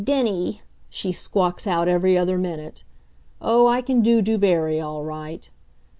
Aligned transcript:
Denny!" 0.03 0.63
she 0.89 1.11
squawks 1.11 1.67
out 1.67 1.87
every 1.87 2.17
other 2.17 2.39
minute. 2.39 2.83
Oh, 3.39 3.67
I 3.67 3.83
can 3.83 4.01
do 4.01 4.23
Du 4.23 4.39
Barry 4.39 4.79
all 4.81 5.03
right! 5.03 5.47